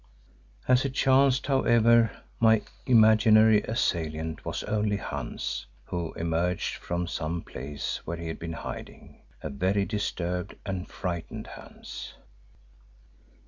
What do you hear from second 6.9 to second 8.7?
some place where he had been